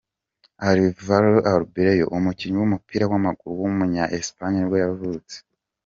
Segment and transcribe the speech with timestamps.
[0.69, 5.35] Álvaro Arbeloa, umukinnyi w’umupira w’amaguru w’umunya Espagne nibwo yavutse.